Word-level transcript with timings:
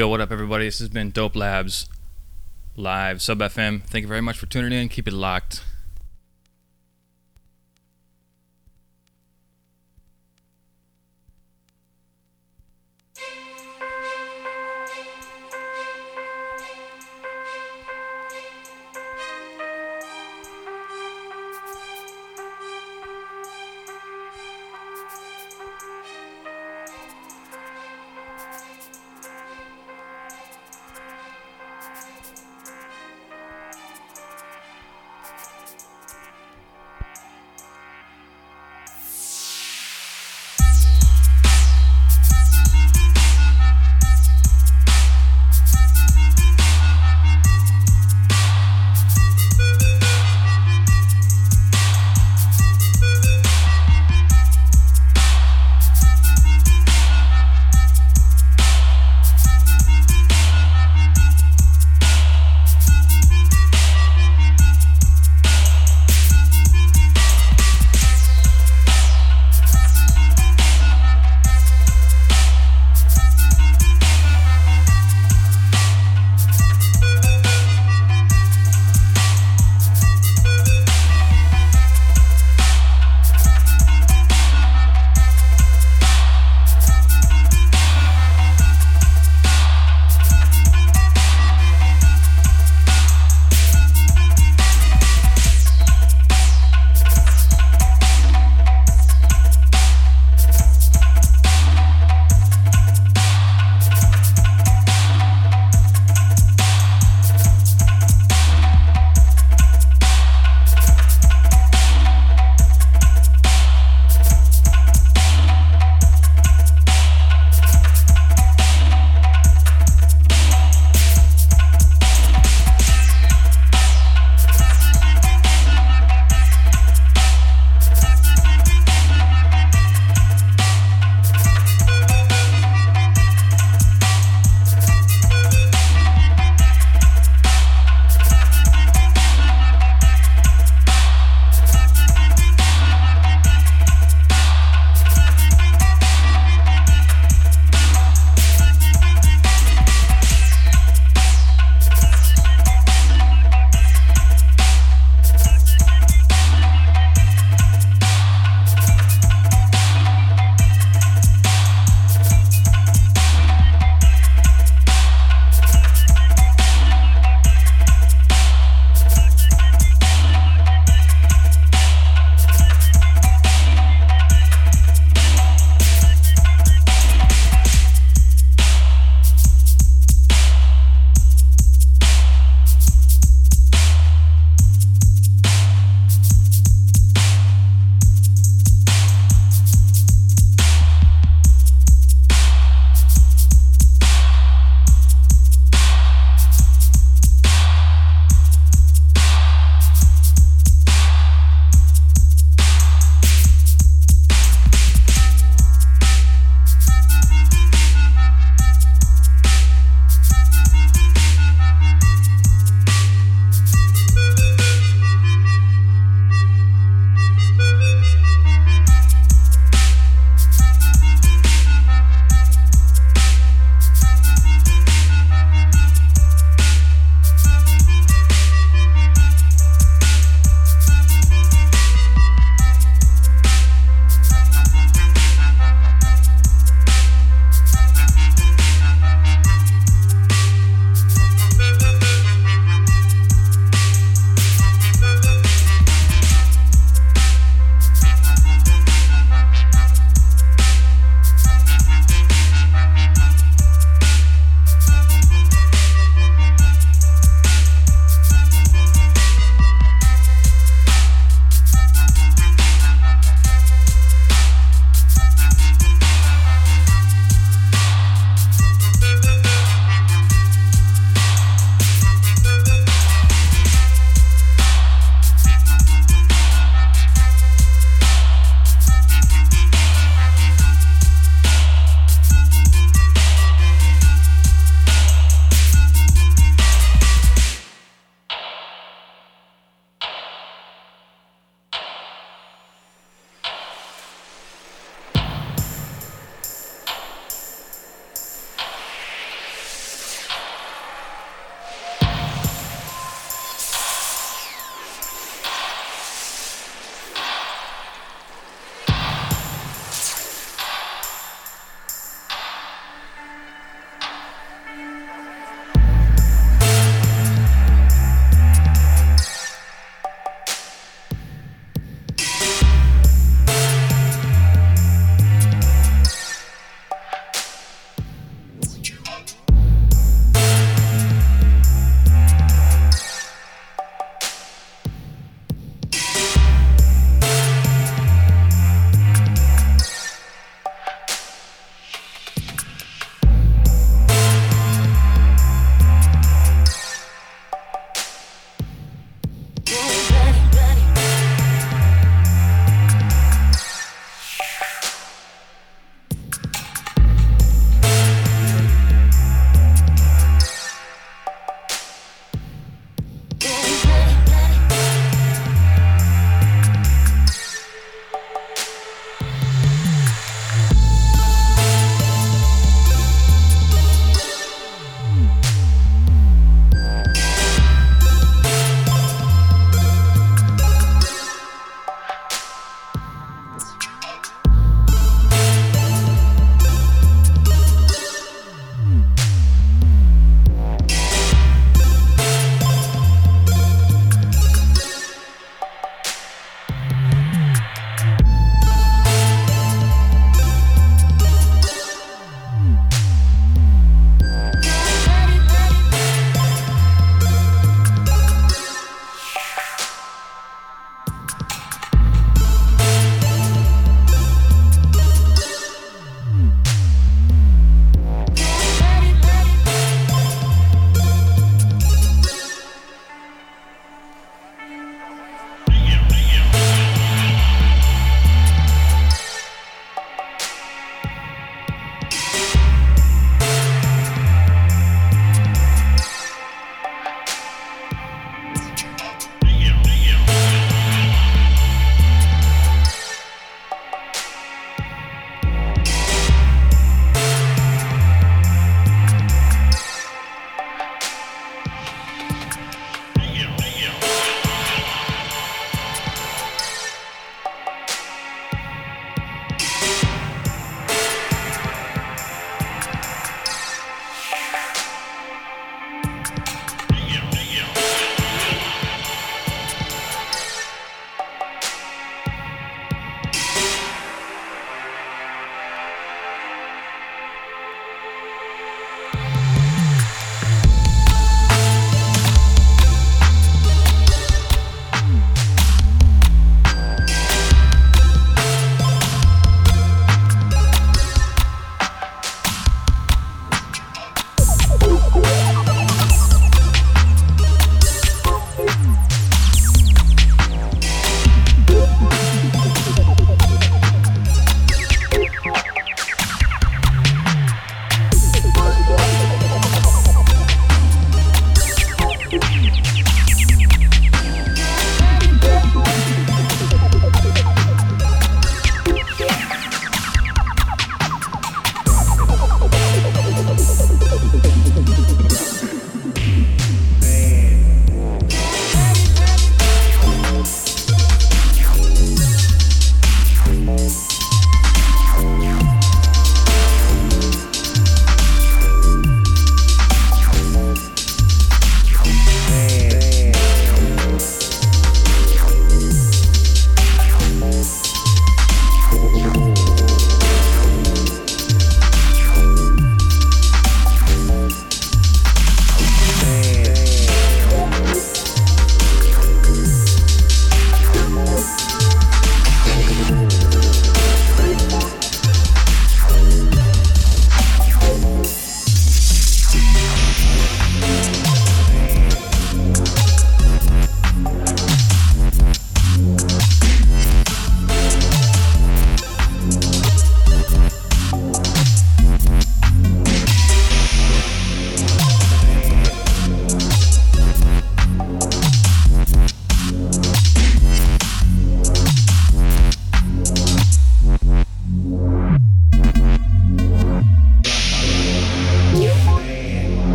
Yo, 0.00 0.08
what 0.08 0.18
up, 0.18 0.32
everybody? 0.32 0.64
This 0.64 0.78
has 0.78 0.88
been 0.88 1.10
Dope 1.10 1.36
Labs 1.36 1.86
live 2.74 3.20
sub 3.20 3.40
FM. 3.40 3.82
Thank 3.82 4.04
you 4.04 4.08
very 4.08 4.22
much 4.22 4.38
for 4.38 4.46
tuning 4.46 4.72
in. 4.72 4.88
Keep 4.88 5.08
it 5.08 5.12
locked. 5.12 5.62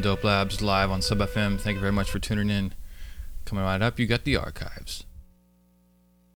Dope 0.00 0.24
Labs 0.24 0.62
live 0.62 0.90
on 0.90 1.02
Sub 1.02 1.18
FM. 1.18 1.60
Thank 1.60 1.74
you 1.74 1.80
very 1.80 1.92
much 1.92 2.10
for 2.10 2.18
tuning 2.18 2.48
in. 2.48 2.72
Coming 3.44 3.64
right 3.64 3.82
up, 3.82 3.98
you 3.98 4.06
got 4.06 4.24
the 4.24 4.36
archives. 4.36 5.04